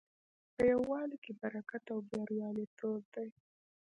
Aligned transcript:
په 0.55 0.61
یووالي 0.71 1.17
کې 1.23 1.31
برکت 1.41 1.83
او 1.93 1.99
بریالیتوب 2.09 3.01
دی. 3.13 3.29